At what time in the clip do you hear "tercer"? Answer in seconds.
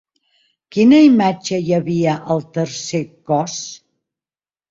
2.57-3.01